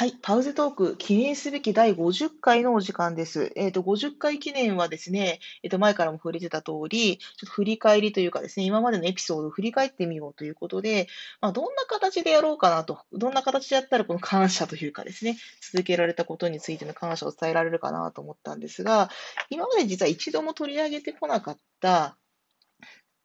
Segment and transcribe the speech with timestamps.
[0.00, 3.52] はい、パウゼトーク、記念すべき第50回のお時間です。
[3.54, 11.06] えっと、50回記念はですね、えっと、前からも触れてた通り、ちょっと振り返りというかですね、今までのエピソードを振り返ってみようということで、
[11.42, 19.10] まあ、どんな形でやろうかなと、どんな形でやったらこの感謝というかですね、続けられたことについての感謝を伝えられるかなと思ったんですが、
[19.50, 22.16] 今まで実は一度も取り上げてこなかった、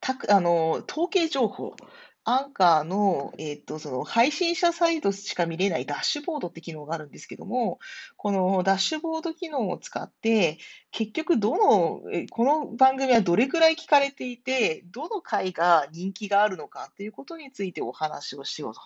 [0.01, 1.73] たあの統計情報、
[2.27, 7.79] アンカーの、えっと、その配信者サイトしか見れないダッシュボードって機能があるんですけども、
[8.17, 10.57] このダッシュボード機能を使って、
[10.89, 18.81] 結局どの、この番組はどれくらい聞かれていて、どの回が人気があるのかっていうことについてお話をしようと。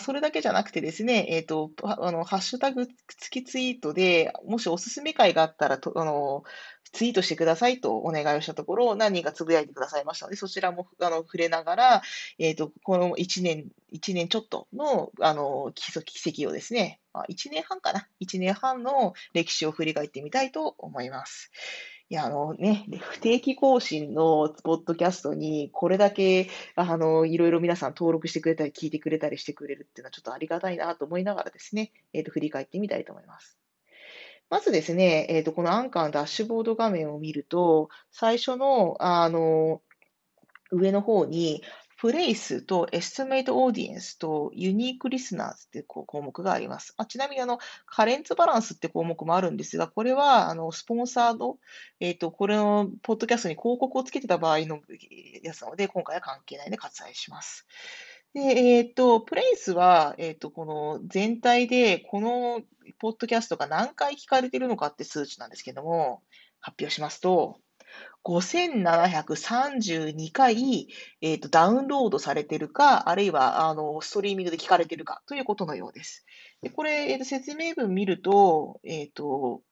[0.00, 6.44] それだけじゃなくてですね、えっ、と、あの、ハッシュタグ付きツイートで、もしおすすめ回があったらと、あの、
[6.92, 12.02] ツイートしてくださいとお願いをしたところ、何人かつぶやいてくださいましたので、そちらもあの触れながら、
[12.38, 15.92] え、ー、と、この1年、1年ちょっとの、あの、奇
[16.44, 21.50] 跡をですね、1年半かな ?1 年半の歴史を振り返ってみたいと思います。
[22.10, 33.58] いや、あのね、不定期更新のポッドキャストに、これだけ、あの、いろいろ皆さん登録してくれたり、聞いてくれたりしてくれるっていうのは、ちょっとありがたいなと思いながらですね、えっ、ー、と、振り返ってみたいと思います。
[34.48, 39.82] まずですね、えっ、ー、と、このアンカーのダッシュボード画面を見ると、最初の、あの、
[40.70, 41.62] 上の方に、
[41.98, 46.94] plays と estimate audience と unique listeners っていう項目があります。
[46.96, 51.58] あちなみにあの、 current balance って項目もあるんですが、これはあのスポンサード、
[51.98, 54.78] えっ、ー、と、これのポッドキャストに広告をつけてた場合の
[55.42, 57.66] やつなので、今回は関係ないので割愛します。
[58.32, 62.62] で、えっ、ー、と、 plays は、えっ、ー、と、この全体で、この
[63.00, 66.22] ポッドキャストが何回聞かれているのかって数値なんですけども、
[66.60, 67.58] 発表しますと、
[68.24, 70.88] 5732回、
[71.22, 76.26] えーと、ダウンロードされてるか、あるいはあのストリーミングで聞かれてるかということのようです。
[76.60, 79.62] でこれ、えーと、説明文見ると、えっ、ー、と、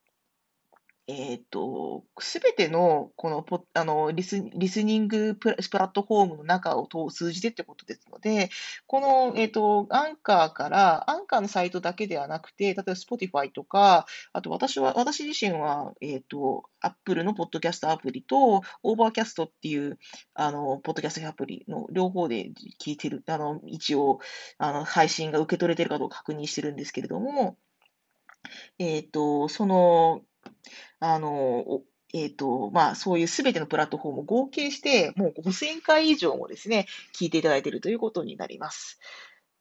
[1.09, 8.51] えっ、と、すべての、このポあのリスリスニングプラプラットフォームの中を通じてってことですので、
[8.89, 19.99] この、えっ、と、アンカーから、アンカーのサイトだけではなくて、例えば Spotify とか、あと私は、私自身は、えっ、と、Apple のポッドキャストアプリと、Overcast っていう、
[20.35, 22.51] あの、ポッドキャストアプリの両方で
[22.81, 24.19] 聞いてる、あの、一応、
[24.59, 27.57] あの、配信が受け取れてるかどうか確認してるんですけれども、
[28.81, 30.23] えっ、と、その、
[31.01, 31.83] あの、
[32.15, 38.99] えっ、ー、と、まあ、そういうすべてのプラットフォームを合計して、もう5000回以上もですね、聞いていただいているということになります。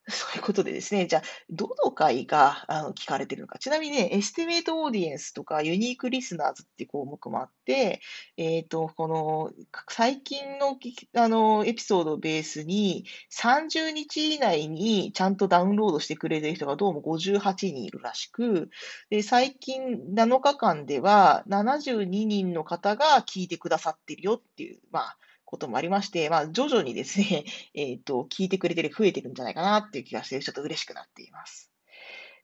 [0.09, 3.57] そういうことでですね、じゃあ、どの回があの聞かれてるのか。
[3.57, 8.01] ちなみにね、 estimate audience とか unique listeners っていう項目もあって、
[8.37, 9.51] えっ、ー、と、この、
[9.89, 10.77] 最近の
[11.15, 18.69] あのエピソードをベースに、30日以内にちゃんとダウンロードしてくれてる人がどうも58人いるらしく、
[19.09, 31.71] で最近7日間では72人の方が聞いてくださってるよっていう、まあ、こともありまして、まあ、徐々にですね、 えっ、ー、と、聞いてくれてる、増えてるんじゃないかなっていう気がして、ちょっと嬉しくなっています。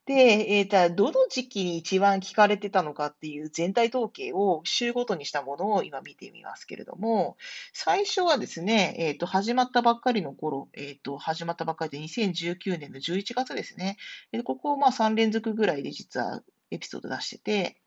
[0.04, 0.14] で、
[0.58, 7.36] えっ、ー、と、どの時期に一番聞かれてたのかっていう全体統計を週ごとにしたものを今見てみますけれども、
[7.72, 13.96] 最初はですね、えっ、ー、と、始まったばっかりの頃、えっ、と、始まったばっかりで2019年の11月ですね。
[14.44, 16.42] ここをまあ3連続ぐらいで実は
[16.72, 17.81] エピソード出してて、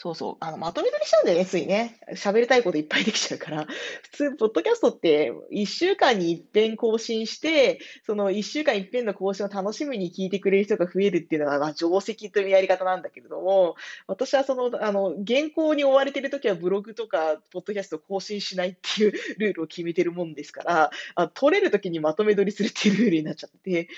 [0.00, 0.36] そうそう。
[0.38, 1.98] あの、まとめ撮りしちゃうんだよね、ついね。
[2.12, 3.66] 喋りたいこといっぱいできちゃうから。
[4.02, 13.74] 普通、ポッドキャストって、一週間に一遍更新して、その一週間一遍の更新を楽しみに聞いてくれる人が増えるっていうのは、まあ、定石というやり方なんだけれども、
[14.06, 23.88] 私はその、あの、原稿に追われてるときはブログとか、ポッドキャスト更新しないっていうルールを決めてるもんですから、あ撮れるときにまとめ撮りするっていうルールになっちゃって、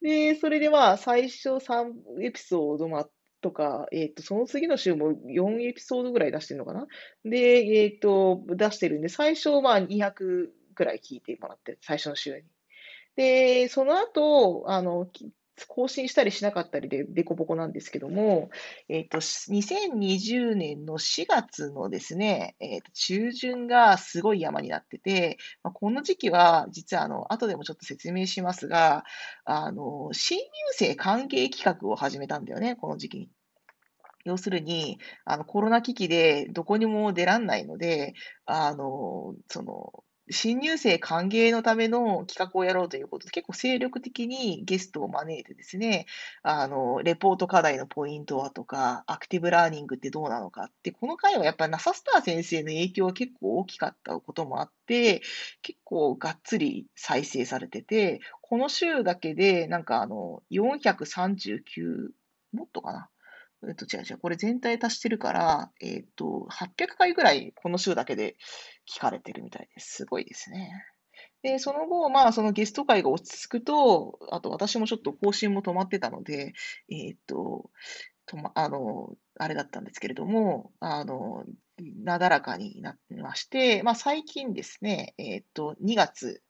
[0.00, 6.86] で、それでまあ、最初3エピソードもあって、とか、えっ、ー、と、その次の週も4エピソードぐらい出してるのかな？
[7.24, 7.38] で、
[7.82, 12.44] えっ、ー、と、出してるんで、最初、まあ200ぐらい聞いてもらって、最初の週に。
[13.16, 15.06] で、その後、あの、
[15.68, 18.50] 更新したりしなかったりで、でこぼこなんですけども、
[18.88, 29.04] えっ、ー、と、2020年の4月のですね、え、ー、と、中旬がすごい山になってて、まあ、この時期は、実は、あの、後でもちょっと説明しますが、
[29.44, 33.30] あの、新入生歓迎企画を始めたんだよね、この時期に。
[34.24, 38.14] 要するに、あの、コロナ危機でどこにも出らんないので、
[38.44, 46.06] あの、その、新入生歓迎のための企画をやろうということで、結構精力的にゲストを招いてですね、
[46.42, 55.22] あの、レポート課題のポイントはとか、アクティブラーニングってどうなのかって、この回はやっぱりナサスター先生の影響は結構大きかったこともあって、
[55.62, 62.12] 結構がっつり再生されてて、この週だけで、なんかあの、439、
[62.52, 63.08] もっとかな？
[63.68, 64.18] えっと、違う違う。
[64.18, 68.36] これ全体足してるから、えっと、800回ぐらいこの週だけで
[68.90, 69.96] 聞かれてるみたいです。
[69.96, 70.70] すごいですね。
[71.42, 76.52] で、その後、まあ、そのゲスト会が落ち着くと、あと私もちょっと更新も止まってたので、
[76.90, 77.70] えっと、
[78.26, 81.44] とま、あの、あれだったんですけれども、あの、
[82.04, 86.42] なだらかになってまして、まあ、最近ですね、えっと、2月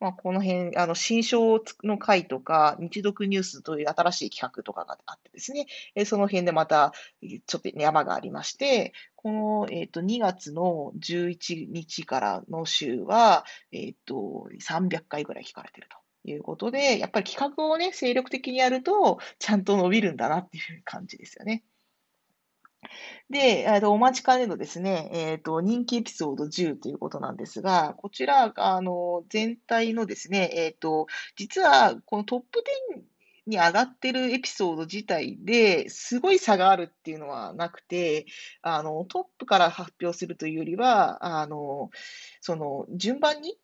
[0.00, 6.92] まあ、この辺、あの、新書の会とか、日読ニュースという新しい企画とかがあってですね、えその辺でまた、
[7.46, 15.96] ちょっと山がありまして、この、えっ、と、2月の11日からの週は、えっ、と、300回ぐらい聞かれてると。
[16.26, 21.62] いうことで、やっぱり企画をね、精力的にやると、ちゃんと伸びるんだなっていう感じですよね。
[23.30, 32.62] で、えとお待ちかねのですね、えっ、と、人気エピソード10ということなんですが、こちら、あの、全体のですね、えっ、と、実は、このトップ
[32.96, 33.02] 10
[33.46, 38.26] に上がってるエピソード自体ですごい差があるっていうのはなくて、
[38.62, 41.90] あの、トップから発表するというよりは、あの、
[42.40, 43.58] その、順番に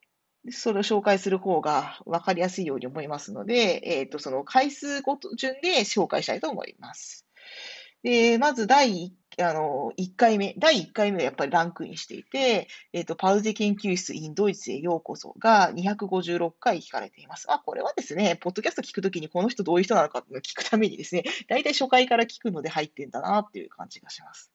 [0.48, 7.26] それを紹介する方が分かりやすいように思いますので、えっ、と、その回数ごと順で紹介したいと思います。
[8.02, 17.46] で、まず第あの、1回目、第1回目はやっぱりランクインしていて、えっ、ー、と、パウゼ研究室 in ドイツへようこそが256回聞かれています。
[17.50, 24.50] あ、これはですね、ポッドキャスト聞くときにこの人どういう人なのかっていうのを聞くためにですね、大体初回から聞くので入ってんだなっていう感じがします。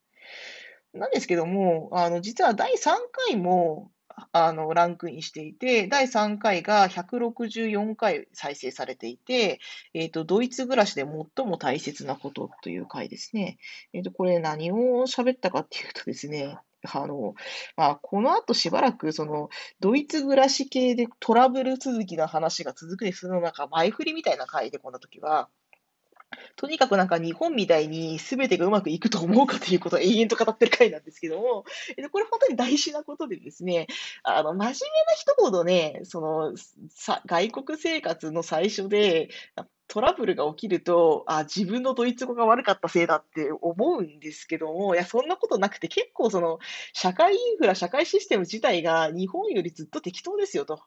[0.93, 3.91] なんですけども、あの、実は第3回も、
[4.31, 9.59] あの、ランクインしていて、第3回が164回再生されていて、
[9.93, 13.57] えっ、ー、と、ドイツ暮らしで最も大切なことという回ですね。
[13.93, 14.75] えっ、ー、と、これ何を
[15.07, 16.57] 喋ったかっていうとですね、
[16.93, 17.33] あの、
[17.75, 25.49] まあ、この後しばらく、その、ドイツ暮らし系でトラブル続きの話が続くにするのなんか前振りみたいな回で、この時は。
[26.55, 31.63] とにかくなんか日本みたいに全てがうまくいくと思うかということを永遠と語ってる回なんですけども、
[32.11, 33.87] これ本当に大事なことでですね、
[34.23, 34.73] あの、真面目な
[35.15, 36.53] 人ほどね、その、
[36.89, 39.29] さ外国生活の最初で、
[39.87, 46.57] トラブルが起きると、あ、自分のドイツ語が悪かったせいだって思うんですけども、いや、そんなことなくて、結構その、
[46.93, 50.81] 社会インフラ、社会システム自体が日本よりずっと適当ですよと。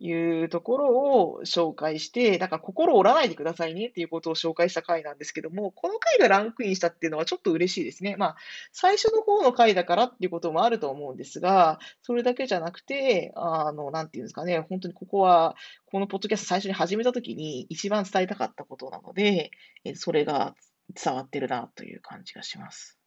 [0.00, 8.16] いうところを紹介して、だから心折らないでくださいねっていうことを紹介した回なんですけども、この回がランクインしたっていうのはちょっと嬉しいですね。
[8.16, 8.36] まあ、
[8.72, 15.56] 最初の方の回だからっていうこともあると思うんですが、それだけじゃなくて、あの、なんていうんですかね、本当にここは、
[15.86, 19.50] このポッドキャスト最初に始めた時に一番伝えたかったことなので、
[19.94, 20.54] それが
[20.94, 22.98] 伝わってるなという感じがします。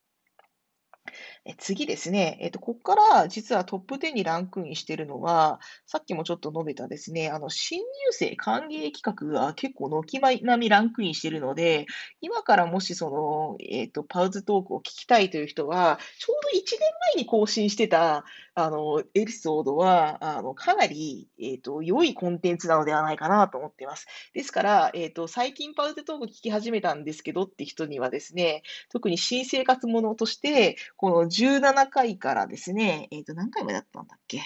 [1.57, 11.87] 次ですね、えっと、ここから実はトップ10にランクインしているのは、さっきもちょっと述べたですね、あの、新入生歓迎企画が結構軒並みランクインしているので、
[12.21, 16.79] 今からもしその、えっと、パウズトークを聞きたいという人は、ちょうど1年
[17.15, 18.23] 前に更新してた、
[18.53, 24.05] あの、エピソードは、あの、かなり、えっと、良いコンテンツなのではないかなと思っています。
[24.33, 34.41] ですから、えっと、最近パウズトーク聞き始めたんですけどって人にはですね、特に新生活ものとして、この17回からですね、えっ、ー、と、何回目だったんだっけ？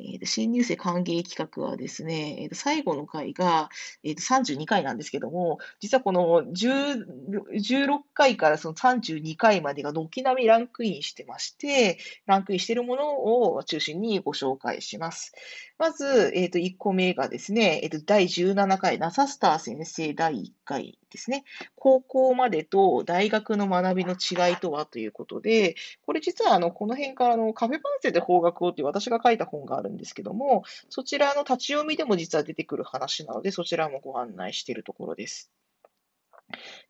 [0.00, 3.70] えー、と新入生歓迎企画はですね、えー、と最後の回が、
[4.04, 15.32] えー、と32回なんですけども、実はこの16回からその32回までが軒並みランクインしてまして、ランクインしているものを中心にご紹介します。
[15.78, 21.44] まず、え、ー、と、1個目がですね、え、ー、と、第17回、ナサスター先生第1回ですね。
[21.74, 25.76] 高校までと大学の学びの違いとはということで、
[26.06, 35.50] これ実はあの、この辺からのカフェパンセで法学をという私が書いた本があるるんですけども、そちらの立ち読みでも実は出てくる話なので、そちらもご案内しているところです。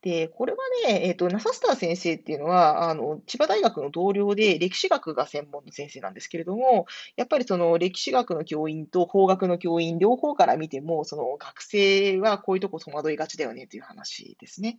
[0.02, 6.86] で、これはね、えっと、ナサスター先生っていうのは、あの、千葉大学の同僚で歴史学が専門の先生なんですけれども、
[7.16, 14.78] やっぱりその歴史学の教員と法学の教員両方から見ても、その学生はこういうとこ戸惑いがちだよねという話ですね。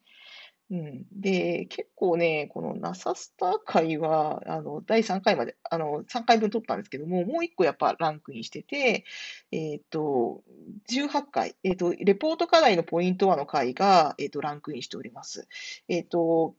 [0.69, 9.05] で、結構ね、このナサスター会は、あの、第3回まで、あの、3回分取ったんですけども、もう1個やっぱランクインしてて、
[9.51, 10.43] えっ、と、
[10.89, 15.47] 18回、えっ、と、レポート課題のポイントはの回が、えっ、と、ランクインしております。
[15.87, 16.55] えっ、と、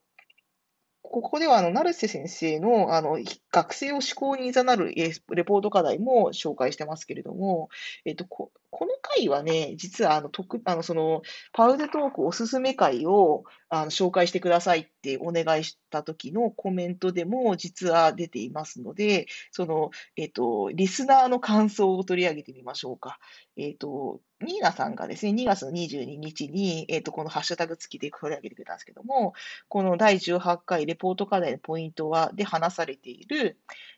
[1.03, 3.19] ここでは、あの、成瀬先生の、あの、
[3.59, 7.71] 学生を思考に誘るレポート課題も紹介してますけれども、
[8.05, 11.23] えっと、ここの回はね、実はあの特あのその
[11.53, 23.19] パウデトークおすすめ会をあの紹介してくださいってお願いした時のコメントでも実は出ていますので、その、えっと、リスナーの感想を取り上げてみましょうか。
[23.57, 29.33] えっと、ニーナさんがですね、2月の22日に、えっと、このハッシュタグ付きで取り上げてくれたんですけども、
[29.69, 33.48] この第18回レポート課題のポイントは、で話されている、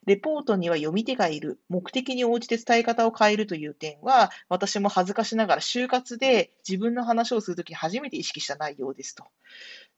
[0.07, 9.25] レポートには読み手がいる、目的に応じて伝え方を変えるという点は、私も恥ずかしながら就活で自分の話をするときに初めて意識した内容ですと。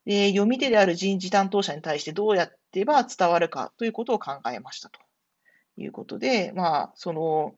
[0.05, 4.99] で読み手である人事担当者に対してどうやってば伝わるかということを考えましたと
[5.77, 7.55] いうことで、まあ、その、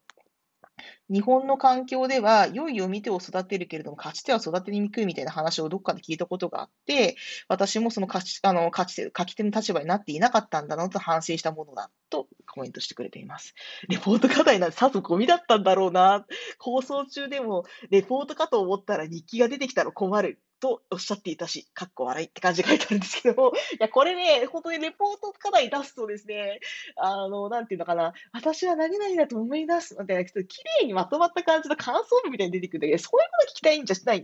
[1.10, 7.16] 日本の環境では、良い読み手を育てるけれども、勝ち手は育てにくいみたいな話をどっかで聞いたことがあって、
[7.48, 13.54] 私もその勝ちあの勝ち手、書き手の立場になっていなかったんだなと反省したものだとコメントしてくれています。
[13.88, 16.26] レポート課題なんてさぞゴミだったんだろうな。
[16.60, 20.40] 放送中でも、レポートかと思ったら日記が出てきたら困る。
[20.66, 26.60] とおっしゃっていたし、かっこ笑いって感じで書いてあるんですけども、いや、これね、本当にレポート課題出すとですね、
[26.96, 34.22] あの、なんていうのかな、私は何々だと思い出すので、綺麗にまとまった感じの感想文みたいに出てくるんだけど、そういうこと聞きたいんじゃない、違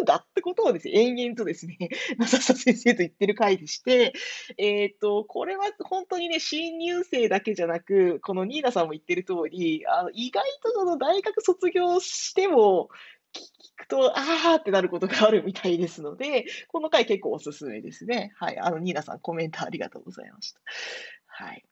[0.00, 1.76] うんだってことをですね、延々とですね、
[2.18, 4.12] 正下先生と言ってる回でして、
[4.58, 12.88] えっ、と、これは本当にね、新入生だけじゃなく、このニーナさんも言ってる通り、あの意外とその大学卒業しても、
[13.34, 13.40] 聞
[13.76, 18.32] くと、あーってなることがあるみたいですので、この回結構おすすめですね。
[18.36, 18.58] はい。
[18.58, 20.60] あの、ニーナさんコメントありがとうございました。
[21.26, 21.64] はい。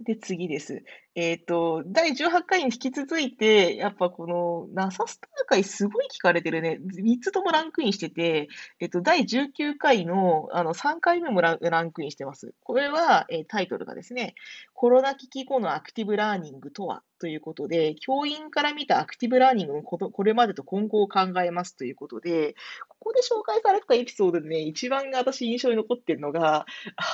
[0.00, 0.84] で、次です。
[1.16, 6.78] えっ、と、第18回に引き続いて、やっぱこの、ナサスター会すごい聞かれてるね。
[6.80, 12.54] 3つともランクインしてて、えっ、と、第19回の、あの、3回目もランクインしてます。
[12.62, 14.36] これは、えー、タイトルがですね、
[14.72, 22.54] コロナ危機後のアクティブラーニングとはということで、教員から見たアクティブラーニングのこと、これまでと今後を考えますということで、
[22.88, 26.66] ここで紹介されたエピソードでね、一番私印象に残ってるのが、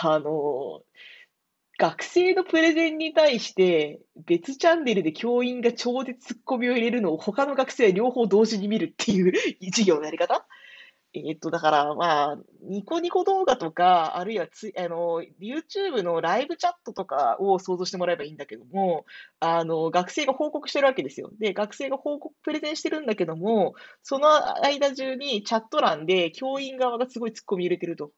[0.03, 0.83] あの、
[1.79, 9.33] 学生のプレゼンに対して別チャンネルで教員が超絶ツッコミを入れるのを他の学生は両方同時に見るっていう
[9.71, 10.47] 授業のやり方？
[11.17, 19.07] えっと、だから、まあ、ニコニコ動画とか、あるいはつ、あの、YouTube のライブチャットとかを想像してもらえばいいんだけども、
[19.39, 21.31] あの、学生が報告してるわけですよ。
[21.39, 28.11] で、学生が報告、プレゼンしてるんだけども、その間中にチャット欄で教員側がすごいツッコミ入れてると。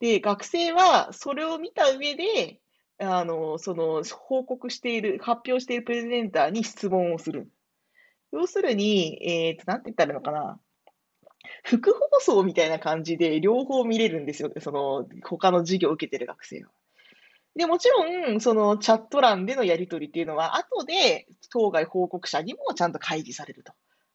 [0.00, 2.58] で、学生はそれを見た上で、
[2.98, 7.50] あの、その、報告している、発表しているプレゼンターに質問をする。
[8.32, 10.60] 要するに、えっ、ー、と、なんて言ったらいいのかな。
[11.64, 14.52] 副放送みたいな感じで両方見れるんですよ。
[14.60, 16.70] その、他の授業を受けてる学生は。
[17.54, 23.72] で、もちろん、そのチャット欄でのやり取りっていうのは、後で当該報告者にもちゃんと開示されると。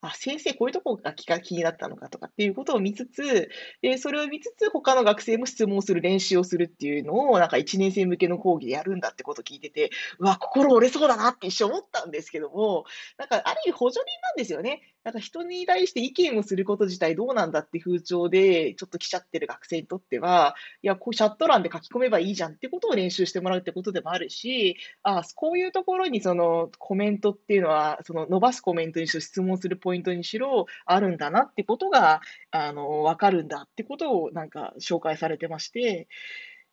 [0.08, 3.50] あ、先生こういうとこが気が気になったのかとかっていうことを見つつ、
[3.82, 12.86] で、それを見つつ他の学生も質問する練習をするっていうのを、なんか1年生向けの講義でやるんだってことを聞いてて、うわ、心折れそうだなって一瞬思ったんですけども、
[13.18, 14.82] なんかある意味補助輪なんですよね。
[15.08, 32.20] なんか人に対して意見をすること自体どうなんだって風潮でちょっと来ちゃってる学生にとっては、いや、こうチャット欄で書き込めばいいじゃんってことを練習してもらうってことでもあるし、あこういうところにそのコメントっていうのは、その伸ばすコメントにしろ質問するポイントにしろあるんだなってことが、
[32.52, 36.10] あの、わかるんだってことをなんか紹介されてまして、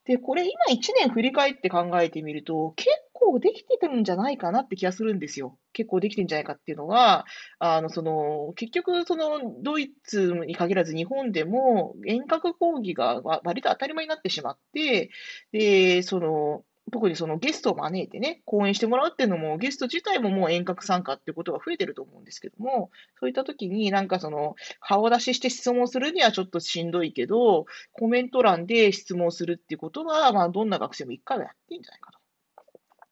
[0.05, 5.59] で、これ今1年振り返って考えてみると、結構できてるんじゃないかなって気がするんですよ。
[5.73, 7.25] 結構できてるんじゃないかっていうのは、
[7.59, 15.11] あの、その、結局、その、ドイツに限らず日本でも遠隔講義が割と当たり前になってしまって、
[15.53, 32.24] で、その、特にそのゲストを招いてね、講演してもらうっていうのも、ゲスト自体ももう遠隔参加っていうことが増えてると思うんですけども、そういった時になんかその、顔出しして質問するにはちょっとしんどいけど、コメント欄で質問するっていうことは、まあ、どんな学生も一回はやっていいんじゃないかと。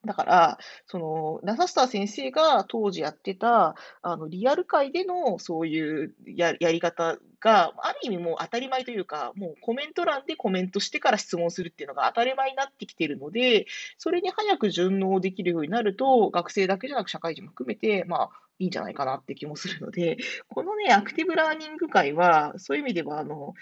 [0.04, 13.66] だから、その、ラサスター先生が当時やってた、あの、リアル界でのそういうややり方が、ある意味もう当たり前というか、もうコメント欄でコメントしてから質問するっていうのが当たり前になってきてるので、
[13.96, 20.16] それに早く順応できるようになると、学生だけじゃなく社会人も含めて、まあ、いいんじゃないかなって気もするので、
[20.48, 23.54] このね、アクティブラーニング会は、そういう意味では、あの、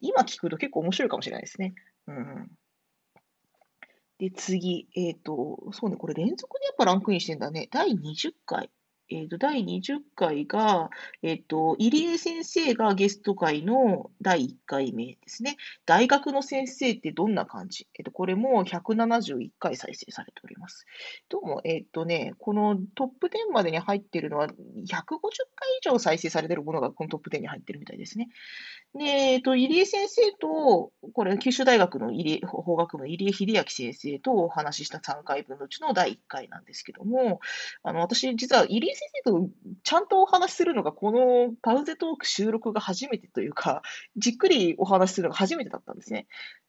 [0.00, 1.74] 今聞くと結構面白いかもしれないですね。
[2.06, 2.50] うん。
[4.18, 7.68] で、次、えっ、と、そうね、これ連続でやっぱランクインしてんだね。
[7.70, 8.70] 第20回。
[9.10, 10.90] えっと、第20回が、
[11.22, 15.56] えっと、入江先生がゲスト会の第1回目ですね。
[15.86, 17.88] 大学の先生ってどんな感じ？
[17.98, 20.84] えっと、これも171回再生されております。
[21.30, 24.98] どうも、えっとね、このトップ10までに入ってるのは、150回
[25.80, 28.28] 以上再生されてるものがこのトップ10に入ってるみたいですね。
[28.94, 37.40] で、えっと、入江先生と、これ、九州大学の入江法学部の入江秀明先生とお話しした3回分のうちの第1回なんですけども、
[37.82, 39.50] あの、私、実は入江先生と
[39.84, 43.82] ちゃんとお話しするのが、このパウゼトーク収録が初めてというか、
[44.16, 46.26] じっくりお話しするのが初めてだったんですね。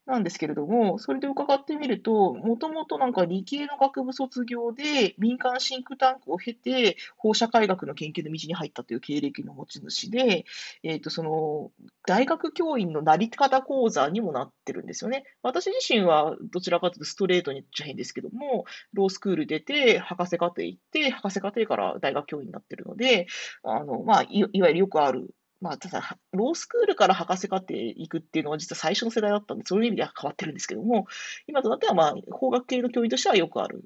[0.10, 10.46] なんですけれども、それで伺ってみると、もともとなんか理系の学部卒業で、民間シンクタンクを経て、放射科学の研究の道に入ったという経歴の持ち主で、
[10.82, 11.72] えっ、と、その、
[12.08, 15.26] 大学教員のなり方講座にもなってるんですよね。
[15.44, 23.28] 私自身はどちらかというとストレートに言っちゃ変ですけども、ロースクール出て、博士課程行って、博士課程から大学教員になってるので、
[23.64, 31.08] あの、まあ、いわゆるよくあるまあ、ただ、ロースクールから博士課程行くっていうのは実は最初の世代だったんで、そういう意味では変わってるんですけども、
[31.48, 33.84] 今となっては、まあ、法学系の教員としてはよくある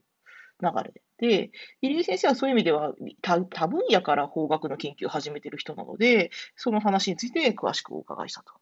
[0.62, 1.52] 流れで、
[1.82, 8.54] 入江先生はそういう意味では多多分野から法学の研究を始めてる人なので、その話について詳しくお伺いしたと。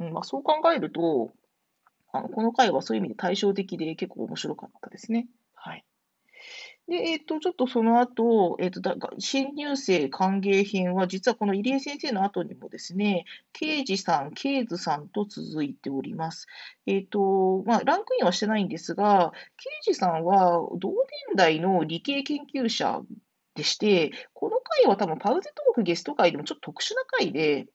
[0.00, 1.32] うんまあ、そう考えると、
[2.12, 5.26] あのこの回はそういう意味で対照的で結構面白かったですね。
[6.88, 8.80] で、えっ、と、ちょっとその後、えっ、と、
[9.18, 16.46] 新入生歓迎編は、実はこの入江先生の後にもですね、刑事さん、刑事さんと続いております。
[16.86, 23.02] えっ、と、まあ、ランクインはしてないんですが、刑事さんは同年代の理系研究者
[23.54, 27.66] でして、この回は多分パウゼトークゲスト会でもちょっと特殊な回で、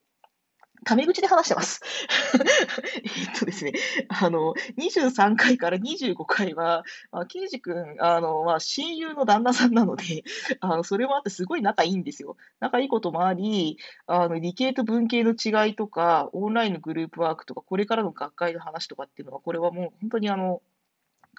[0.84, 1.82] タメ口で話してます。
[3.04, 3.74] えっとですね、
[4.10, 10.24] あの、23回から25回は、まあ、ケイジ君、あの、まあ、親友の旦那さんなので、
[10.60, 12.38] あの、それもあってすごい仲いいんですよ。
[12.60, 20.62] 仲いいこともあり、あの、理系と文系の違いとか、オンラインのグループワークとか、これからの学会の話とかっていうのは、これはもう本当にあの、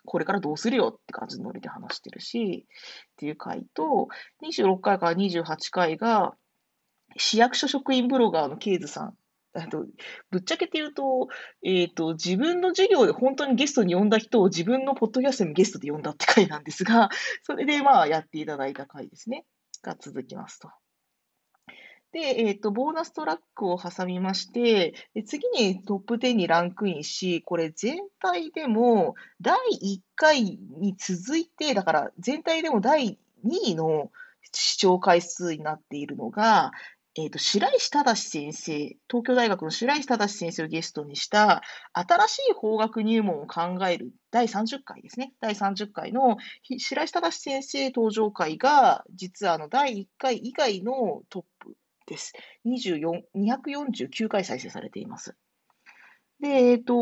[0.05, 2.67] これからどうするよって感じのノリで話してるし、
[3.13, 4.09] っていう回と、
[4.43, 6.35] 26回から28回が、
[7.17, 9.17] 市役所職員ブロガーのケイズさん
[9.55, 9.87] あと、
[10.31, 11.29] ぶっちゃけて言うと、
[11.63, 17.11] えっ、ー、と、自分の授業で本当にゲストに呼んだ人を自分のポッドキャストにゲストで呼んだって回なんですが、
[17.45, 19.45] それでまあやっていただいた回ですね。
[19.83, 20.71] が続きますと。
[22.11, 24.95] で、えっ、ー、と、ボーナストラックを挟みまして、
[25.27, 34.11] 次にトップ10にランクインし、これ全体でも第1回に続いて、だから全体でも第2位の
[34.53, 36.73] 視聴回数になっているのが、
[37.17, 38.73] えっ、ー、と、白石正先生、
[39.09, 45.33] 東京大学の白石正先生をゲストにした、新しい法学入門を考える第30回ですね。
[45.41, 46.39] 第30回の
[46.77, 52.33] 白石正先生登場会が、実はあの第1回以外のトップです。
[52.67, 55.37] 24 249回再生されています。
[56.45, 56.95] で、えっと、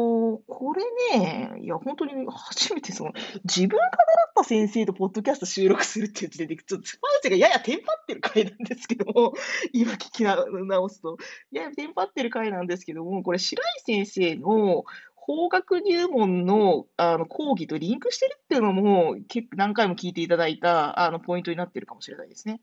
[0.47, 9.35] これね、いや、本当に初めてその、自分が習った先生とポッドキャスト収録するっていう時点で、ちょっとスパウチがややテンパってる回なんですけども、
[9.73, 11.17] 今聞き直すと、
[11.51, 14.85] ややテンパってる回なんですけども、これ、白井先生の
[15.17, 22.61] 法学入門のあの講義とリンクしてるっていうのも、結構何回も聞いていただいたあのポイントになってるかもしれないですね。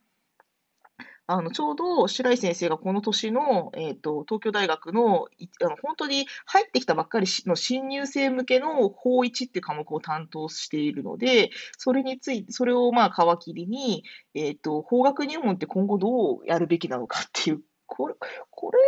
[1.31, 5.27] あの、ちょうど白井先生がこの年の、え、ー、と、東京大学の、
[5.61, 18.15] あの、本当に入ってきたばっかりの新入生向けの法一っていう科目を担当しているので、それについて、それをまあ皮切りに、え、ー、と、法学入門って今後どうやるべきなのかっていう、これ、
[18.49, 18.79] これ、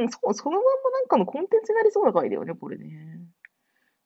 [0.00, 3.23] うん、そう、そのまんまなんかのコンテンツになりそうな回だよね、これね。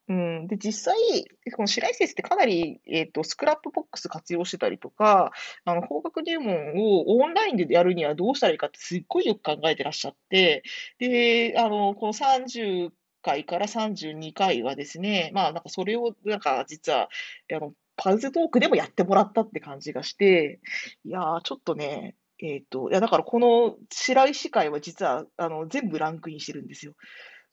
[0.08, 5.32] うん、で、実際、この白井先生ってかなり、えっ、ー、と、スクラップボックス活用してたりとか、
[5.66, 10.62] あの、法学入門をオンラインでやるにはどうしたらいいかってすっごいよく考えてらっしゃって、
[10.98, 12.90] で、あの、この30
[13.22, 17.10] 回から32回はですね、まあ、なんかそれを、なんか実は、
[17.54, 20.60] あの、パウズトークでもやってもらったって感じがして、
[21.04, 26.94] いやー、ちょっとね、えっ、ー、と、いや、だからこの白石会は実は、あの、全部ランクインしてるんですよ。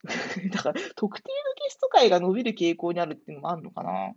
[0.52, 4.12] だから、特定のゲスト会が伸びる傾向にあるっていうのもあるのかな。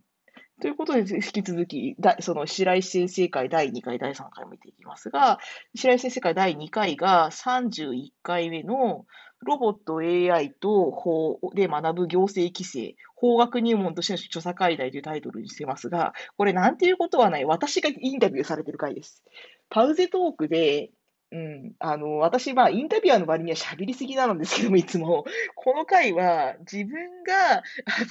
[0.61, 5.39] ということで、引き続き、だその白石先生会第2回、第3回を見ていきますが、
[5.75, 9.05] 白石先生会第2回が31回目の
[9.41, 19.23] ロボット AI と法で学ぶ行政規制、法学入門としての著作会題というタイトルにしてますが、これなんていうことはない、私がインタビューされてる回です。
[19.69, 20.91] パウゼトークで、
[21.31, 25.25] うん、あの、私、まあ、インタビュアーの割には喋りすぎなんですけども、いつも。
[25.55, 27.61] この回は、自分が、あ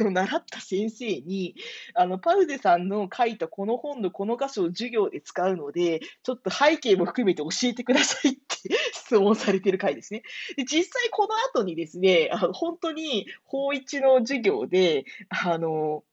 [0.05, 1.57] の、習った先生に、
[1.95, 8.39] あの、パウゼさんの書いたこの本のこの箇所を授業で使うので、ちょっと背景も含めて教えてくださいって
[8.95, 10.23] 質問されてる回ですね。
[10.57, 16.05] で、実際この後にですね、あの本当に法一の授業で、あの、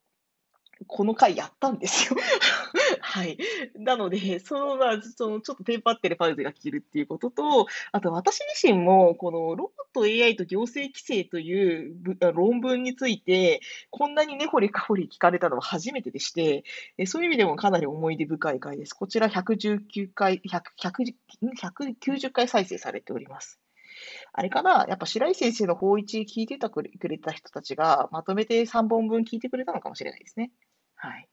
[0.88, 2.20] この回やったんですよ。
[3.02, 3.38] はい。
[3.76, 11.96] なので、その、まあ、その、ちょっとテンパってるパウゼが聞けるっていうことと、あと私自身も、このロボット AI と行政規制という
[12.34, 16.64] 論文について、こんなに根掘りか掘り聞かれたのは初めてでして、
[17.06, 18.94] そういう意味でもかなり思い出深い回です。
[18.94, 21.16] こちら119回、100
[21.56, 23.60] 190回再生されております。
[24.34, 30.52] あれかな、やっぱ白井先生の法一聞いてたくれた人たちが、まとめて3本分聞いてくれたのかもしれないですね。
[31.06, 31.30] はい。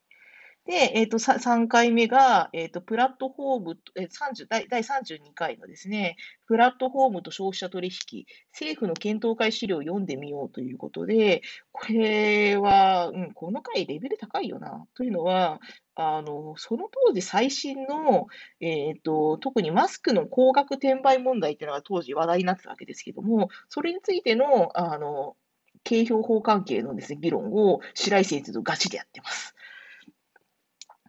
[0.64, 14.86] で、えっ、ー、と、3回目が、えっ、ー、と、プラットフォーム、えー、30第、第32回のですね、プラットフォームと消費者取引、政府の検討会資料を読んでみようということで、これは、うん、この回レベル高いよな。
[14.94, 15.60] というのは、
[15.96, 18.28] あの、その当時最新の、
[18.60, 25.34] えっ、ー、と、特にマスクの高額転売問題っていうのが当時話題になってたわけですけども、それについての、あの、
[25.84, 29.56] 景評法関係のですね、議論を白井先生とガチでやってます。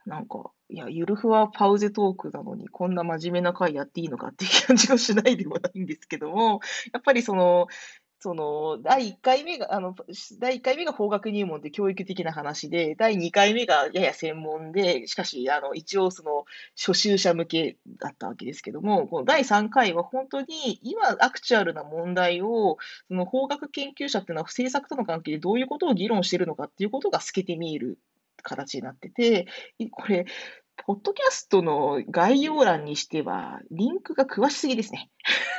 [0.06, 6.60] なんか、いや、ゆるふわパウゼトークなのに、こんな真面目な回やっていいのかっていう感じがしないでもないんですけども、
[6.92, 7.68] やっぱりその、
[8.20, 9.96] その、第1回目が、あの、
[10.40, 16.46] 第1回目が法学入門って教育的な話で、第2回目がやや専門で、しかし、あの、一応その、
[16.78, 22.78] 初心者向けだったわけですけども、この第3回は本当に、今、アクチュアルな問題を、
[23.10, 28.00] その法学研究者っていうのは、政策との関係でどういうことを議論しているのかっていうことが透けて見える
[28.44, 29.48] 形になってて、
[29.92, 30.26] これ、
[30.76, 35.10] ポッドキャストの概要欄にしては、リンクが詳しすぎですね。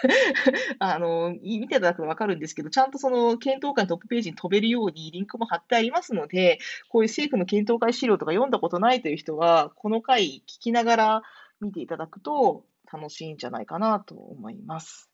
[0.78, 11.22] あの、見ていただくとわかるんですけど、ちゃんとその検討会のトップページに飛べるようにリンクも貼ってありますので、こういう政府の検討会資料とか読んだことないという人は、この回聞きながら
[11.60, 15.13] 見ていただくと楽しいんじゃないかなと思います。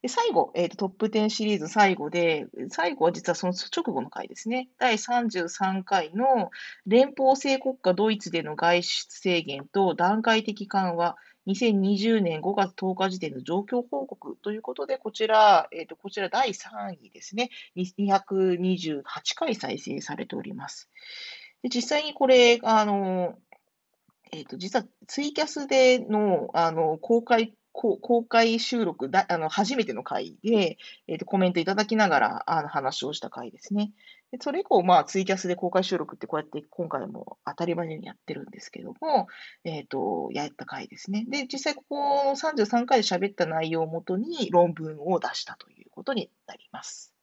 [0.00, 4.68] で、最後、え、ー、と、トップ10シリーズ最後で、最後は実はその直後の回ですね。
[4.78, 6.50] 第33回の
[6.86, 11.16] 連邦制国家ドイツでの外出制限と段階的緩和、
[11.48, 17.50] 2020年5月10日時点の状況報告ということで、こちら、え、ー、と、こちら第3位ですね。
[17.76, 19.02] 228
[19.34, 20.88] 回再生されております。
[21.62, 23.36] で実際にこれ、あの、
[24.30, 33.92] えっ、ー、と、実はツイキャスでの、あの、公開公開収録だ、あの、初めての回で、えっ、ー、と、コメントいただきながら、あの、話をした回ですね。
[34.30, 39.28] でそれ以降、まあ、ツイキャスで公開収録ってこうやって今回も当たり前にやってるんですけども、
[39.64, 41.24] えっ、ー、と、やった回ですね。
[41.28, 47.17] で、実際ここの33回で喋った内容をもとに論文を出したということになります。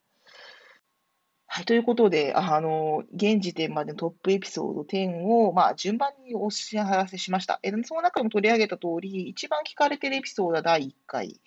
[1.55, 7.61] はい、ということで、あの、現時点までのトップエピソード10を、まあ、順番にお知らせしました。
[7.63, 11.39] えその中でも取り上げた通り、一番聞かれてるエピソードは第1回。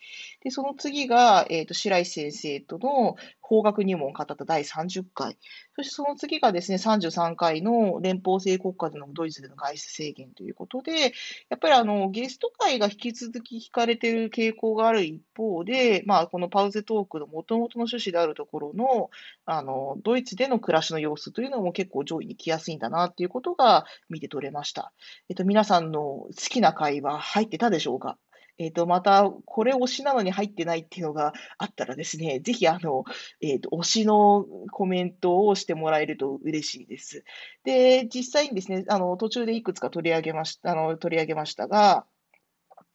[0.43, 3.17] で、その次が、えっ、ー、と、白石先生との
[3.49, 5.39] 法学入門を語った第30回。
[5.75, 11.13] そしてその次がですね、33回の連邦制国家でのドイツでの外出制限ということで、
[11.49, 19.09] やっぱりあの、ゲスト会が引き続き聞かれている傾向がある一方で、まあ、このパウゼトークの元々の趣旨であるところの、
[19.47, 24.93] あの、ドイツでの暮らしの様子というのも結構上位に来やすいんだなっていうことが見て取れました。
[25.31, 28.19] えっと、皆さんの好きな会は入ってたでしょうか？
[28.59, 33.05] えっ、ー、と、また、これ推しなのに入ってないっていうのがあったらですね、ぜひ、あの、
[33.41, 37.25] えっ、ー、と、推しのコメントをしてもらえると嬉しいです。
[37.65, 42.05] で、実際にですね、あの、途中でいくつか取り上げました、あの、取り上げましたが、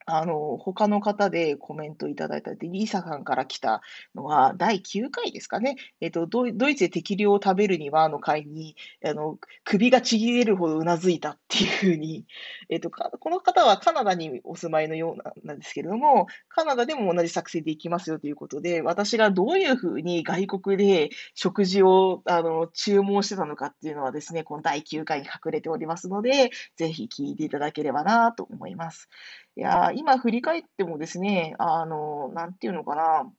[0.05, 3.81] あの、他の方でコメントいただいたで、リーサさんから来た
[4.15, 5.75] のは、第9回ですかね。
[6.01, 12.25] えっ、と、ドイツで適量を食べるには、の会に、あの、首がちぎれるほどうなずいたっていうふうに、
[12.69, 29.09] えっ、と、この方はカナダにお住まいのようななんですけれども、カナダでも同じ作戦でいきますよということで、私がどういうふうに外国で食事を、あの、注文してたのかっていうのはですね、この第9回に隠れておりますので、ぜひ聞いていただければなと思います。
[29.55, 33.31] いや、今振り返ってもですね、あの、なんていうのかな、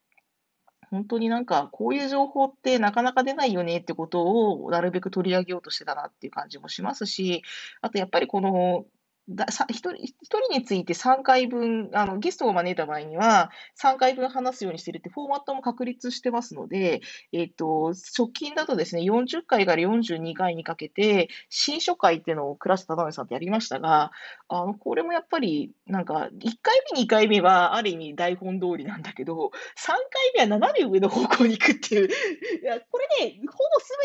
[0.91, 7.43] 本当になんか、こういう情報ってなかなか出ないよねってことをなるべく取り上げようとしてたなっていう感じもしますし、
[7.81, 8.87] あとやっぱりこの、
[9.31, 17.01] ださ一人一人について3回分、あのゲストを招いた場合には、3回分話すようにしてるってフォーマットも確立してますので、
[17.33, 24.13] えっと、直近だとですね、40回から42回にかけて、新書会っていうのを倉下忠則さんとやりましたが、
[24.49, 29.99] あの、これもやっぱり、なんか、1回目、2回目はある意味台本通りなんだけど、3回
[30.35, 33.59] 目は斜め上の方向に行くっていう、いや、これね、ほぼ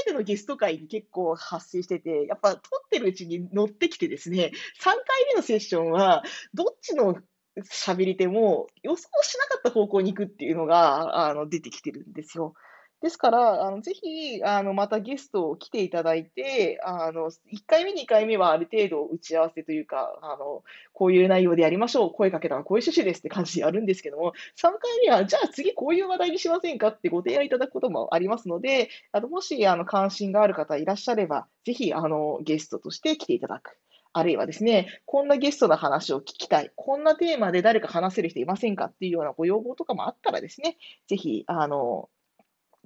[0.05, 4.51] 全てのゲスト会に結構発生してて、やっぱ撮ってるうちに乗ってきてですね、
[4.81, 7.15] 3回回目のセッションは、どっちの
[7.57, 12.53] 喋り手も予想しなかった方向に行くっていうのが、あの、出てきてるんですよ。
[13.01, 33.77] ですから、あのぜひ、あの、またゲストを来ていただいて、あの、1回目、2回目はある程度打ち合わせというか、あの、こういう内容でやりましょう、声かけたらこういう趣旨ですって感じでやるんですけども、3回目は、じゃあ次こういう話題にしませんかってご提案いただくこともありますので、あのもし、あの、関心がある方いらっしゃれば、ぜひ、あの、ゲストとして来ていただく。
[34.13, 42.09] あるいはですね、こんなゲストの話を聞きたい、こんなテーマで誰か話せる人いませんかっていうようなご要望とかもあったらですね、ぜひ、あの、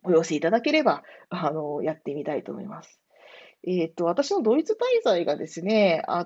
[0.03, 3.02] お寄せいただければ、あの、やってみたいと思います。
[3.65, 6.19] えっと、私のドイツ滞在がですね、あ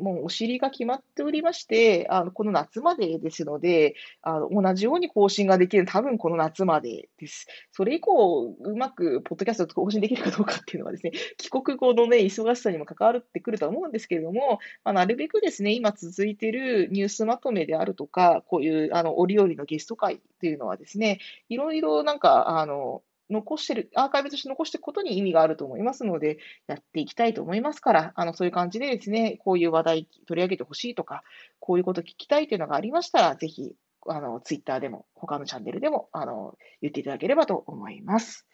[0.00, 7.46] もうお尻が決まっておりまして、あの、この夏までですので、あの、同じように更新ができる、多分この夏までです。
[7.70, 31.22] それ以降、うまくポッドキャスト更新できるかどうかっていうのはですね、帰国後のね、忙しさにも関わってくると思うんですけれども、まあ、なるべくですね、今続いているニュースまとめであるとか、こういう、あの、折々のゲスト会っていうのはですね、いろいろなんか、あの、残してる、アーカイブとして残していくことに意味があると思いますので、やっていきたいと思いますから、あの、そういう感じでですね、こういう話題取り上げてほしいとか、
[31.58, 33.74] こういうこと聞きたいというのがありましたら、ぜひ、
[34.08, 38.46] あの、ツイッターでも、他のチャンネルでも、あの、言っていただければと思います。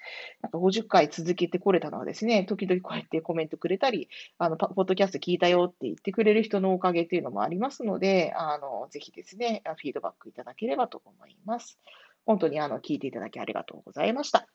[0.43, 11.79] なんか50回続けてこれたのはですね、時々こうやってコメントくれたり、あの、ポッドキャスト聞いたよって言ってくれる人のおかげっていうのもありますので、あの、ぜひですね、フィードバックいただければと思います。
[12.27, 14.47] 本当にあの、聞いていただきありがとうございました。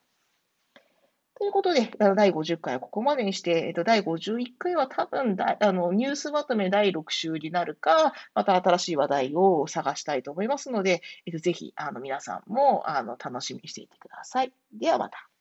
[1.35, 14.53] ということで、第50回はここまでにして、えっと、第51回は多分だあの、ニュースまとめ第6週になるか、また新しい話題を探したいと思いますので、えっと、ぜひ、あの、皆さんも、あの、楽しみにしていてください。
[14.73, 15.32] ではまた。